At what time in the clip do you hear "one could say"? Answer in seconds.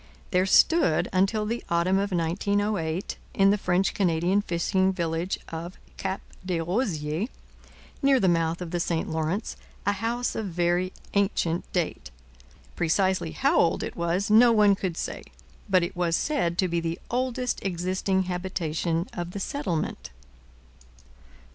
14.51-15.21